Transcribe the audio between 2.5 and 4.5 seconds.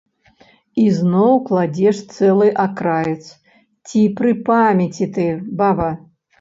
акраец, ці пры